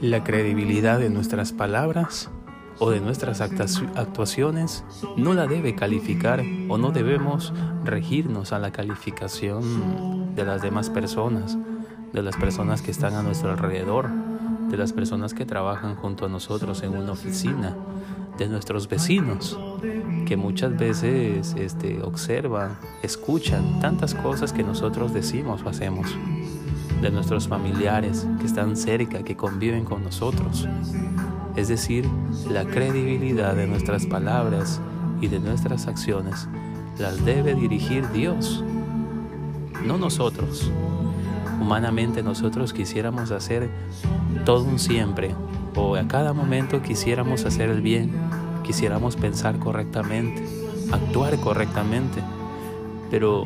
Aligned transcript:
La 0.00 0.24
credibilidad 0.24 0.98
de 0.98 1.10
nuestras 1.10 1.52
palabras 1.52 2.30
o 2.78 2.90
de 2.90 3.00
nuestras 3.00 3.40
actuaciones 3.40 4.84
no 5.16 5.34
la 5.34 5.46
debe 5.46 5.74
calificar 5.74 6.42
o 6.68 6.78
no 6.78 6.92
debemos 6.92 7.52
regirnos 7.84 8.52
a 8.52 8.58
la 8.58 8.70
calificación 8.70 10.34
de 10.36 10.44
las 10.44 10.62
demás 10.62 10.90
personas, 10.90 11.58
de 12.12 12.22
las 12.22 12.36
personas 12.36 12.82
que 12.82 12.92
están 12.92 13.14
a 13.14 13.22
nuestro 13.22 13.50
alrededor, 13.50 14.08
de 14.70 14.76
las 14.76 14.92
personas 14.92 15.34
que 15.34 15.46
trabajan 15.46 15.96
junto 15.96 16.26
a 16.26 16.28
nosotros 16.28 16.82
en 16.82 16.96
una 16.96 17.12
oficina, 17.12 17.74
de 18.38 18.48
nuestros 18.48 18.88
vecinos, 18.88 19.58
que 20.24 20.36
muchas 20.36 20.76
veces 20.76 21.54
este, 21.58 22.00
observan, 22.02 22.78
escuchan 23.02 23.80
tantas 23.80 24.14
cosas 24.14 24.52
que 24.52 24.62
nosotros 24.62 25.12
decimos 25.12 25.62
o 25.64 25.68
hacemos, 25.68 26.06
de 27.02 27.10
nuestros 27.10 27.48
familiares 27.48 28.26
que 28.40 28.46
están 28.46 28.76
cerca, 28.76 29.22
que 29.24 29.36
conviven 29.36 29.84
con 29.84 30.04
nosotros. 30.04 30.68
Es 31.56 31.68
decir, 31.68 32.08
la 32.48 32.64
credibilidad 32.64 33.54
de 33.54 33.66
nuestras 33.66 34.06
palabras 34.06 34.80
y 35.20 35.26
de 35.26 35.40
nuestras 35.40 35.88
acciones 35.88 36.48
las 36.98 37.24
debe 37.24 37.54
dirigir 37.54 38.08
Dios, 38.12 38.62
no 39.84 39.98
nosotros. 39.98 40.70
Humanamente 41.60 42.22
nosotros 42.22 42.72
quisiéramos 42.72 43.32
hacer 43.32 43.68
todo 44.44 44.62
un 44.62 44.78
siempre 44.78 45.34
o 45.78 45.96
a 45.96 46.06
cada 46.08 46.32
momento 46.32 46.82
quisiéramos 46.82 47.44
hacer 47.44 47.70
el 47.70 47.80
bien, 47.80 48.10
quisiéramos 48.68 49.16
pensar 49.16 49.58
correctamente, 49.58 50.46
actuar 50.92 51.38
correctamente, 51.38 52.22
pero 53.10 53.42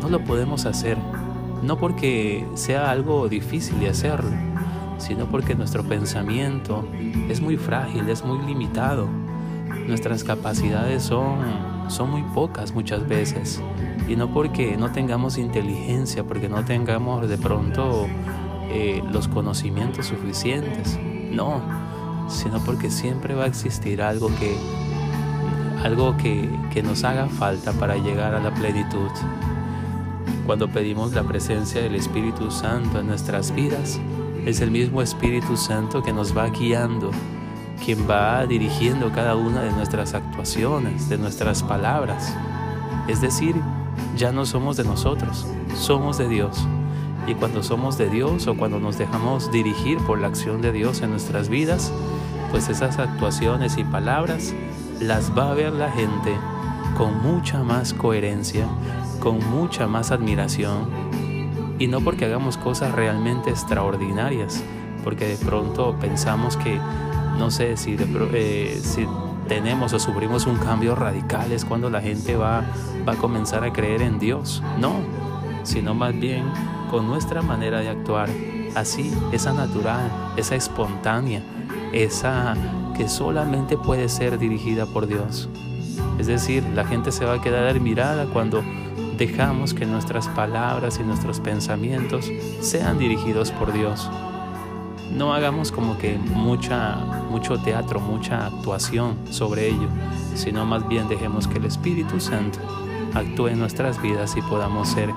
no 0.00 0.08
lo 0.08 0.24
podemos 0.24 0.64
hacer, 0.64 0.96
no 1.62 1.76
porque 1.76 2.46
sea 2.54 2.90
algo 2.90 3.28
difícil 3.28 3.78
de 3.78 3.90
hacerlo, 3.90 4.30
sino 4.96 5.26
porque 5.26 5.54
nuestro 5.54 5.84
pensamiento 5.84 6.88
es 7.28 7.42
muy 7.42 7.58
frágil, 7.58 8.08
es 8.08 8.24
muy 8.24 8.38
limitado. 8.46 9.06
Nuestras 9.86 10.24
capacidades 10.24 11.02
son, 11.02 11.40
son 11.88 12.10
muy 12.10 12.22
pocas 12.34 12.72
muchas 12.72 13.06
veces. 13.06 13.60
Y 14.08 14.16
no 14.16 14.32
porque 14.32 14.78
no 14.78 14.92
tengamos 14.92 15.36
inteligencia, 15.36 16.24
porque 16.24 16.48
no 16.48 16.64
tengamos 16.64 17.28
de 17.28 17.36
pronto 17.36 18.06
eh, 18.70 19.02
los 19.12 19.28
conocimientos 19.28 20.06
suficientes. 20.06 20.98
No, 21.30 21.60
sino 22.28 22.58
porque 22.64 22.90
siempre 22.90 23.34
va 23.34 23.44
a 23.44 23.46
existir 23.46 24.02
algo 24.02 24.28
que, 24.38 24.56
algo 25.82 26.16
que, 26.16 26.48
que 26.72 26.82
nos 26.82 27.04
haga 27.04 27.28
falta 27.28 27.72
para 27.72 27.96
llegar 27.96 28.34
a 28.34 28.40
la 28.40 28.52
plenitud. 28.52 29.10
Cuando 30.46 30.68
pedimos 30.68 31.12
la 31.12 31.22
presencia 31.22 31.80
del 31.80 31.94
Espíritu 31.94 32.50
Santo 32.50 33.00
en 33.00 33.06
nuestras 33.06 33.54
vidas, 33.54 34.00
es 34.46 34.60
el 34.60 34.70
mismo 34.70 35.00
Espíritu 35.00 35.56
Santo 35.56 36.02
que 36.02 36.12
nos 36.12 36.36
va 36.36 36.48
guiando, 36.50 37.10
quien 37.82 38.08
va 38.08 38.46
dirigiendo 38.46 39.10
cada 39.10 39.36
una 39.36 39.62
de 39.62 39.72
nuestras 39.72 40.12
actuaciones, 40.12 41.08
de 41.08 41.16
nuestras 41.16 41.62
palabras. 41.62 42.36
Es 43.08 43.20
decir, 43.20 43.56
ya 44.16 44.32
no 44.32 44.44
somos 44.44 44.76
de 44.76 44.84
nosotros, 44.84 45.46
somos 45.74 46.18
de 46.18 46.28
Dios. 46.28 46.66
Y 47.26 47.34
cuando 47.34 47.62
somos 47.62 47.96
de 47.96 48.10
Dios 48.10 48.46
o 48.46 48.56
cuando 48.56 48.78
nos 48.78 48.98
dejamos 48.98 49.50
dirigir 49.50 49.98
por 49.98 50.18
la 50.18 50.26
acción 50.26 50.60
de 50.60 50.72
Dios 50.72 51.00
en 51.00 51.10
nuestras 51.10 51.48
vidas, 51.48 51.92
pues 52.50 52.68
esas 52.68 52.98
actuaciones 52.98 53.78
y 53.78 53.84
palabras 53.84 54.54
las 55.00 55.36
va 55.36 55.50
a 55.50 55.54
ver 55.54 55.72
la 55.72 55.90
gente 55.90 56.36
con 56.96 57.22
mucha 57.22 57.62
más 57.62 57.94
coherencia, 57.94 58.66
con 59.20 59.38
mucha 59.50 59.86
más 59.86 60.10
admiración 60.10 60.88
y 61.78 61.88
no 61.88 62.00
porque 62.00 62.26
hagamos 62.26 62.56
cosas 62.56 62.92
realmente 62.92 63.50
extraordinarias, 63.50 64.62
porque 65.02 65.26
de 65.26 65.36
pronto 65.36 65.96
pensamos 66.00 66.56
que, 66.56 66.78
no 67.38 67.50
sé, 67.50 67.76
si, 67.76 67.96
eh, 68.32 68.80
tenemos 69.48 69.92
o 69.92 69.98
sufrimos 69.98 70.46
un 70.46 70.56
cambio 70.56 70.94
radical 70.94 71.52
es 71.52 71.64
cuando 71.64 71.90
la 71.90 72.00
gente 72.00 72.36
va, 72.36 72.62
va 73.06 73.12
a 73.14 73.16
comenzar 73.16 73.64
a 73.64 73.72
creer 73.72 74.02
en 74.02 74.18
Dios. 74.18 74.62
No, 74.78 75.00
sino 75.64 75.94
más 75.94 76.18
bien 76.18 76.44
nuestra 77.02 77.42
manera 77.42 77.80
de 77.80 77.88
actuar, 77.88 78.28
así, 78.74 79.12
esa 79.32 79.52
natural, 79.52 80.10
esa 80.36 80.54
espontánea, 80.54 81.42
esa 81.92 82.54
que 82.96 83.08
solamente 83.08 83.76
puede 83.76 84.08
ser 84.08 84.38
dirigida 84.38 84.86
por 84.86 85.06
Dios. 85.06 85.48
Es 86.18 86.26
decir, 86.26 86.64
la 86.74 86.84
gente 86.84 87.12
se 87.12 87.24
va 87.24 87.34
a 87.34 87.40
quedar 87.40 87.66
admirada 87.66 88.26
cuando 88.26 88.62
dejamos 89.16 89.74
que 89.74 89.86
nuestras 89.86 90.28
palabras 90.28 90.98
y 91.00 91.04
nuestros 91.04 91.40
pensamientos 91.40 92.30
sean 92.60 92.98
dirigidos 92.98 93.50
por 93.50 93.72
Dios. 93.72 94.10
No 95.12 95.34
hagamos 95.34 95.70
como 95.70 95.96
que 95.98 96.18
mucha, 96.18 96.96
mucho 97.30 97.58
teatro, 97.58 98.00
mucha 98.00 98.46
actuación 98.46 99.16
sobre 99.30 99.68
ello, 99.68 99.88
sino 100.34 100.64
más 100.64 100.86
bien 100.88 101.08
dejemos 101.08 101.46
que 101.46 101.58
el 101.58 101.66
Espíritu 101.66 102.20
Santo 102.20 102.58
actúe 103.14 103.48
en 103.48 103.60
nuestras 103.60 104.00
vidas 104.02 104.36
y 104.36 104.42
podamos 104.42 104.88
ser 104.88 105.10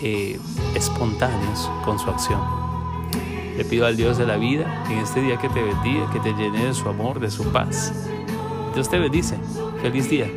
eh, 0.00 0.38
espontáneos 0.74 1.70
con 1.84 1.98
su 1.98 2.10
acción. 2.10 2.40
Le 3.56 3.64
pido 3.64 3.86
al 3.86 3.96
Dios 3.96 4.18
de 4.18 4.26
la 4.26 4.36
vida 4.36 4.84
en 4.90 4.98
este 4.98 5.22
día 5.22 5.38
que 5.38 5.48
te 5.48 5.62
bendiga, 5.62 6.10
que 6.12 6.20
te 6.20 6.32
llene 6.34 6.66
de 6.66 6.74
su 6.74 6.88
amor, 6.88 7.20
de 7.20 7.30
su 7.30 7.44
paz. 7.52 7.92
Dios 8.74 8.88
te 8.90 8.98
bendice. 8.98 9.38
Feliz 9.80 10.10
día. 10.10 10.30